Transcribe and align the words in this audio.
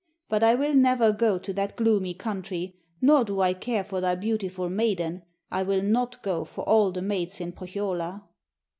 But 0.29 0.41
I 0.41 0.55
will 0.55 0.73
never 0.73 1.11
go 1.11 1.37
to 1.37 1.53
that 1.53 1.75
gloomy 1.75 2.15
country, 2.15 2.75
nor 3.01 3.23
do 3.23 3.39
I 3.39 3.53
care 3.53 3.83
for 3.83 4.01
thy 4.01 4.15
beautiful 4.15 4.67
maiden; 4.67 5.21
I 5.51 5.61
will 5.61 5.83
not 5.83 6.23
go 6.23 6.43
for 6.43 6.67
all 6.67 6.91
the 6.91 7.03
maids 7.03 7.39
in 7.39 7.51
Pohjola.' 7.51 8.27